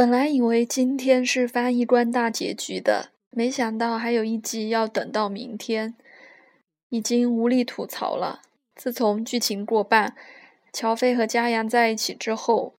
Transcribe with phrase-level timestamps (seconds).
[0.00, 5.94] 本来以为今天是翻译官大结局的，没想到还有一集要等到明天，
[6.88, 8.40] 已经无力吐槽了。
[8.74, 10.16] 自从剧情过半，
[10.72, 12.72] 乔飞和嘉阳在一起之后，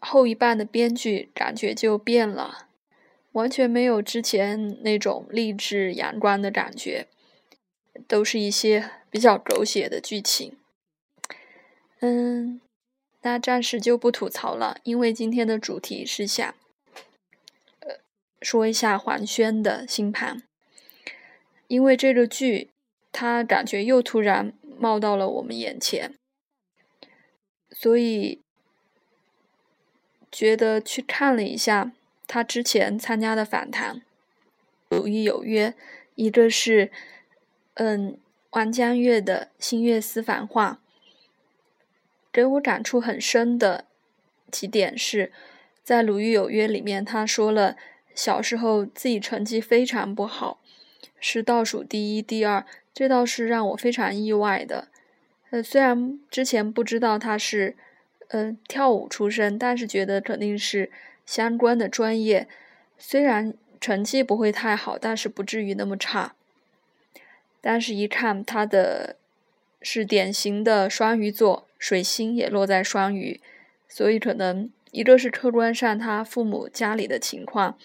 [0.00, 2.66] 后一半的编剧感觉就变了，
[3.30, 7.06] 完全没有之前那种励志阳光的感觉，
[8.08, 10.56] 都是一些比较狗血的剧情。
[12.00, 12.60] 嗯。
[13.22, 16.54] 那暂时就不吐槽了，因为今天的主题是想，
[17.80, 17.98] 呃，
[18.40, 20.42] 说一下黄轩的星盘。
[21.68, 22.70] 因为这个剧，
[23.12, 26.14] 他感觉又突然冒到了我们眼前，
[27.70, 28.40] 所以
[30.32, 31.92] 觉得去看了一下
[32.26, 33.96] 他之前参加的访谈，
[34.88, 35.70] 《鲁豫有约》，
[36.14, 36.90] 一个是，
[37.74, 38.18] 嗯，
[38.50, 40.80] 王江月的《星月私房话》。
[42.32, 43.84] 给我感触很深的
[44.50, 45.32] 几点是，
[45.82, 47.76] 在《鲁豫有约》里面，他说了
[48.14, 50.60] 小时候自己成绩非常不好，
[51.18, 54.88] 是倒数第一、第二，这倒是让我非常意外的。
[55.50, 57.76] 呃，虽然之前不知道他是
[58.28, 60.90] 呃跳舞出身，但是觉得肯定是
[61.26, 62.46] 相关的专业。
[62.96, 66.34] 虽然成绩不会太好，但是不至于那么差。
[67.60, 69.16] 但是，一看他的
[69.82, 71.66] 是典型的双鱼座。
[71.80, 73.40] 水星也落在双鱼，
[73.88, 77.78] 所以可能一个是客观上他父母家里的情况，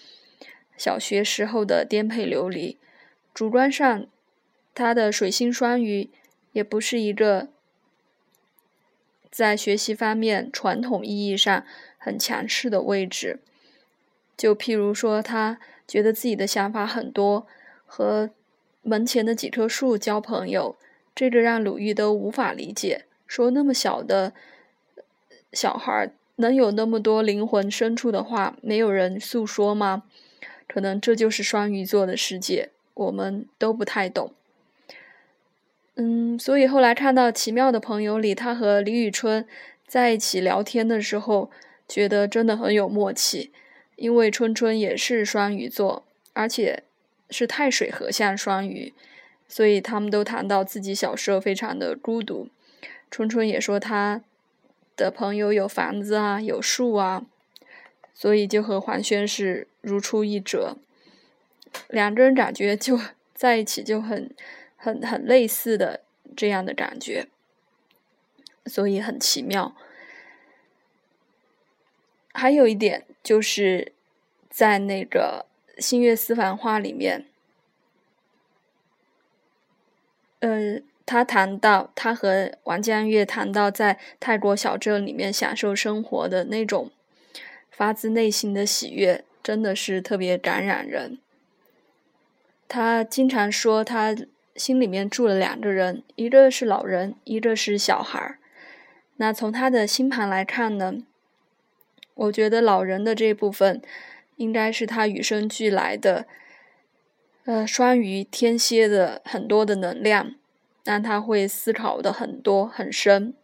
[0.76, 2.76] 小学时候的颠沛流离；
[3.32, 4.06] 主观上，
[4.74, 6.10] 他的水星双鱼
[6.52, 7.48] 也不是一个
[9.30, 11.64] 在学习方面传统意义上
[11.96, 13.40] 很强势的位置。
[14.36, 15.58] 就譬如说，他
[15.88, 17.46] 觉得自己的想法很多，
[17.86, 18.28] 和
[18.82, 20.76] 门前的几棵树交朋友，
[21.14, 23.05] 这个让鲁豫都无法理解。
[23.26, 24.32] 说那么小的
[25.52, 30.04] 小孩能有那么多灵魂深处的话，没有人诉说吗？
[30.68, 34.32] 可能这就是双鱼座的世界，我们都不太懂。
[35.94, 39.46] 嗯，所以后来看到《奇妙的朋友》里，他和李宇春
[39.86, 41.50] 在一起聊天的时候，
[41.88, 43.50] 觉得真的很有默契。
[43.96, 46.04] 因为春春也是双鱼座，
[46.34, 46.82] 而且
[47.30, 48.92] 是太水合相双鱼，
[49.48, 52.48] 所以他们都谈到自己小时候非常的孤独。
[53.10, 54.22] 春春也说他
[54.96, 57.24] 的朋友有房子啊，有树啊，
[58.12, 60.76] 所以就和黄轩是如出一辙。
[61.88, 62.98] 两个人感觉就
[63.34, 64.34] 在一起就很
[64.76, 66.02] 很很类似的
[66.36, 67.28] 这样的感觉，
[68.66, 69.74] 所以很奇妙。
[72.32, 73.92] 还有一点就是
[74.50, 75.46] 在那个
[75.80, 77.26] 《星月私房话》里面，
[80.40, 80.80] 呃。
[81.06, 86.90] 他谈到他和王江月谈到在泰国小镇里面享受生活的那种
[87.70, 91.18] 发自内心的喜悦，真的是特别感染人。
[92.66, 94.16] 他经常说他
[94.56, 98.38] 心里面住了两个人，一个是老人，一个是小孩儿。
[99.18, 100.94] 那从他的星盘来看呢，
[102.14, 103.80] 我觉得老人的这部分
[104.34, 106.26] 应该是他与生俱来的，
[107.44, 110.34] 呃，双鱼天蝎的很多的能量。
[110.86, 113.34] 但他会思考的很多很深，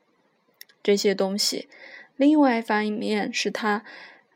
[0.81, 1.69] 这些东西。
[2.15, 3.83] 另外一方面是他，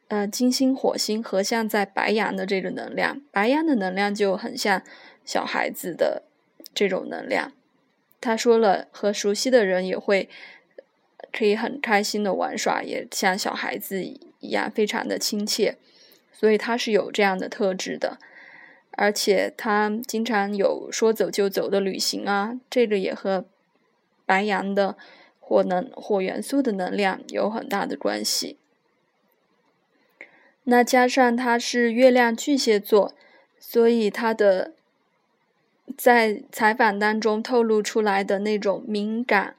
[0.08, 4.82] 呃，金星、火星合相在白羊的这个能量，白羊的能量就很像
[5.24, 6.24] 小孩子的
[6.74, 7.52] 这种能量。
[8.20, 10.28] 他说了，和熟悉的人也会
[11.32, 15.76] 可以很开心的玩耍，也像小孩子一样非常的亲切，
[16.32, 18.18] 所以他是有这样的特质的。
[18.96, 23.44] 而且他经常有说走就走的旅行啊，这个也和
[24.24, 24.96] 白羊的
[25.38, 28.56] 火能、火元素的能量有很大的关系。
[30.64, 33.14] 那加上他是月亮巨蟹座，
[33.60, 34.72] 所以他的
[35.96, 39.56] 在采访当中透露出来的那种敏感、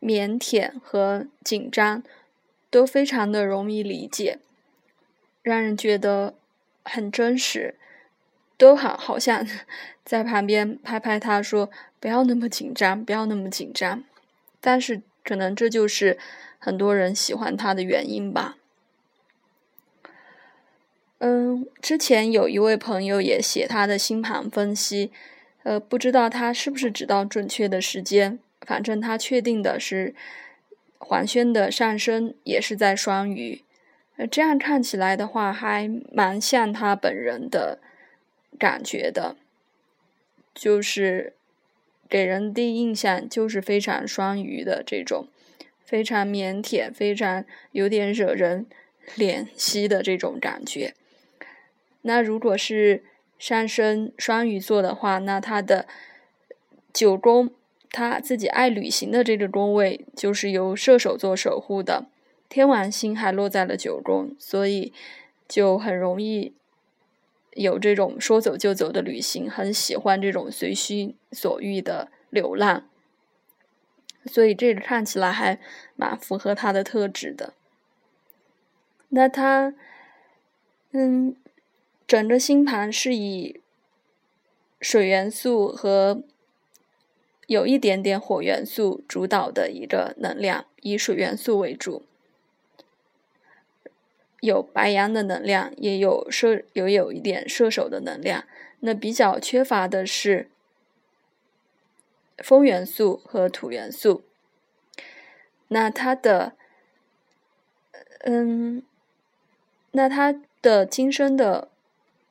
[0.00, 2.02] 腼腆和紧张，
[2.68, 4.40] 都非常的容易理解，
[5.40, 6.34] 让人觉得
[6.82, 7.76] 很真实。
[8.60, 9.46] 都好，好像
[10.04, 14.04] 在旁边拍拍他说：“不要那么紧张，不要那么紧张。”
[14.60, 16.18] 但是可能这就是
[16.58, 18.58] 很多人喜欢他的原因吧。
[21.20, 25.10] 嗯，之前有一位朋友也写他的星盘分析，
[25.62, 30.14] 呃，不知道他是不是知道准确的时间，反正他确定的是
[30.98, 33.64] 黄轩的上升也是在双鱼，
[34.18, 37.78] 呃，这样看起来的话，还蛮像他本人的。
[38.58, 39.36] 感觉的，
[40.54, 41.34] 就是
[42.08, 45.28] 给人第一印象就是非常双鱼的这种，
[45.84, 48.66] 非常腼腆，非常有点惹人
[49.16, 50.94] 怜惜的这种感觉。
[52.02, 53.04] 那如果是
[53.38, 55.86] 上升双鱼座的话，那他的
[56.92, 57.50] 九宫，
[57.90, 62.06] 他自己爱旅行的这个宫位，就是由射手座守护的，
[62.48, 64.92] 天王星还落在了九宫，所以
[65.48, 66.52] 就很容易
[67.52, 72.88] 有这种说走就走的旅行，很喜欢这种随心所欲的流浪，
[74.26, 75.58] 所以这个看起来还
[75.96, 77.54] 蛮符合他的特质的。
[79.08, 79.74] 那他，
[80.92, 81.36] 嗯。
[82.06, 83.60] 整个星盘是以
[84.80, 86.24] 水元素和
[87.46, 92.02] 有一点点火元素主导的一个能量，以水元素为主，
[94.40, 98.44] 有白羊的能量，也有射，有有一点射手的能量。
[98.80, 100.50] 那比较缺乏的是
[102.38, 104.24] 风元素和土元素。
[105.68, 106.54] 那它的，
[108.20, 108.82] 嗯，
[109.92, 111.68] 那它的今生的。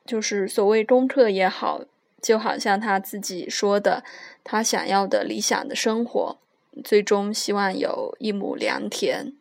[0.06, 1.84] 就是所谓功课也好，
[2.20, 4.02] 就好像他自己说的，
[4.42, 6.36] 他想要的理想的生活，
[6.82, 9.34] 最终希望有一亩良田，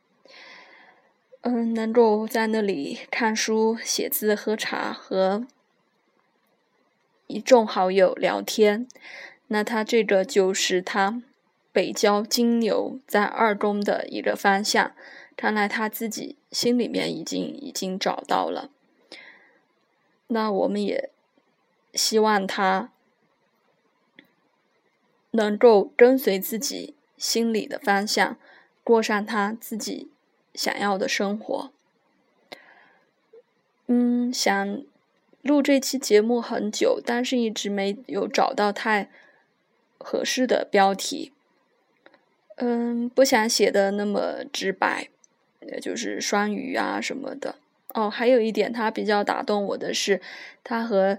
[1.42, 5.48] 嗯，能够在那里看书、写字、喝茶，和
[7.28, 8.88] 一众好友聊天。
[9.48, 11.24] 那他这个就是他
[11.72, 14.92] 北交金牛在二宫的一个方向，
[15.38, 18.70] 看来他自己心里面已经已经找到了。
[20.28, 21.10] 那我们也
[21.94, 22.92] 希望他
[25.32, 28.38] 能够跟随自己心里的方向，
[28.84, 30.10] 过上他自己
[30.54, 31.72] 想要的生活。
[33.88, 34.84] 嗯，想
[35.42, 39.10] 录这期节目很久，但是一直没有找到太
[39.98, 41.34] 合适的标题。
[42.58, 45.10] 嗯，不想写的那么直白，
[45.62, 47.56] 也就是双鱼啊什么的。
[47.94, 50.22] 哦，还有一点，他比较打动我的是，
[50.64, 51.18] 他和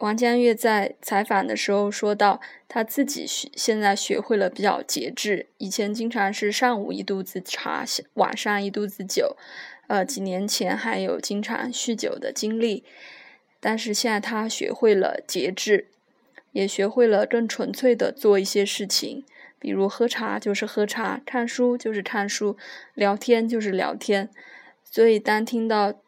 [0.00, 9.36] 王江月在采访的时候说到，他自己学现在学会了比较节制，以前经常是上午一肚子茶，晚上一肚子酒，
[9.88, 12.82] 呃，几年前还有经常酗酒的经历，
[13.60, 15.88] 但是现在他学会了节制，
[16.52, 19.22] 也学会了更纯粹的做一些事情，
[19.58, 22.56] 比如喝茶就是喝茶，看书就是看书，
[22.94, 24.30] 聊天就是聊天，
[24.82, 26.00] 所以当听到。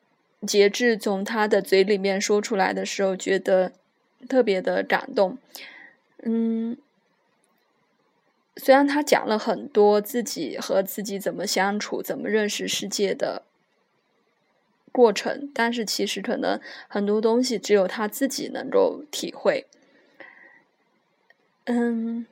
[0.44, 3.74] 节制从他的嘴里面说出来的时候，觉得
[4.28, 5.38] 特别的感动。
[6.22, 6.76] 嗯，
[8.56, 13.42] 虽然他讲了很多自己和自己怎么相处、怎么认识世界的
[14.90, 19.66] 过程，但是其实可能很多东西只有他自己能够体会。
[21.64, 22.26] 嗯。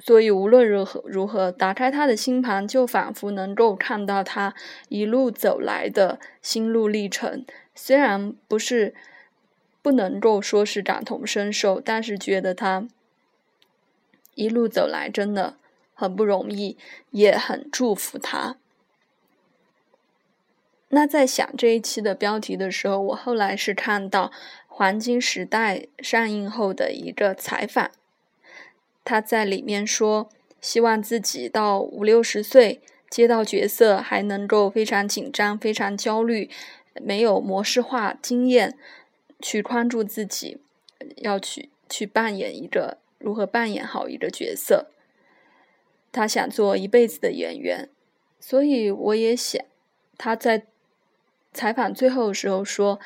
[0.00, 4.54] 所以无论如何如何打开他的星盘，就仿佛能够看到他
[4.90, 7.46] 一路走来的心路历程。
[7.74, 8.94] 虽然不是
[9.84, 12.88] 不能够说是感同身受，但是觉得他
[14.34, 15.58] 一路走来真的
[15.92, 16.78] 很不容易，
[17.10, 18.56] 也很祝福他。
[20.88, 24.28] 那在想这一期的标题的时候，我后来是看到
[24.66, 27.90] 《黄金时代》上映后的一个采访。
[29.04, 30.30] 他在里面说，
[30.62, 32.80] 希望自己到五六十岁
[33.10, 36.48] 接到角色还能够非常紧张、非常焦虑，
[36.94, 38.78] 没有模式化经验
[39.44, 40.58] 去关注自己，
[41.18, 44.86] 要去去扮演一个如何扮演好一个角色。
[46.10, 47.90] 他想做一辈子的演员，
[48.40, 49.62] 所以我也想
[50.16, 50.64] 他在
[51.52, 52.98] 采访最后的时候说，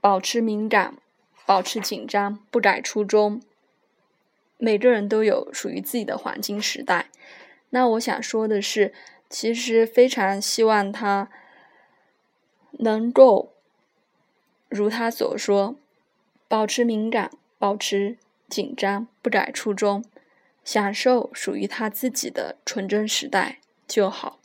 [0.00, 0.96] 保持敏感，
[1.44, 3.42] 保持紧张，不改初衷。
[4.58, 7.10] 每个人都有属于自己的黄金时代。
[7.70, 8.94] 那我想说的是，
[9.28, 11.28] 其实非常希望他
[12.78, 13.53] 能够
[14.74, 15.76] 如他所说，
[16.48, 20.04] 保持敏感，保持紧张，不改初衷，
[20.64, 24.40] 享受属于他自己的纯真时代就好。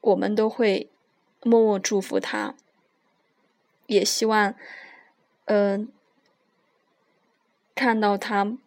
[0.00, 0.90] 我们都会
[1.42, 2.56] 默默祝福他，
[3.86, 4.54] 也希望，
[5.44, 5.88] 嗯，
[7.74, 8.58] 看到他。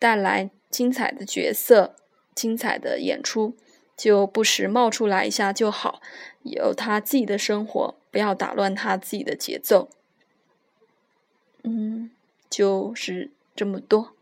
[0.00, 1.96] 带来精彩的角色、
[2.32, 3.56] 精彩的演出，
[3.98, 6.00] 就不时冒出来一下就好。
[6.44, 9.90] 有他自己的生活，不要打乱他自己的节奏。
[11.64, 12.10] 嗯，
[12.48, 14.14] 就是这么多。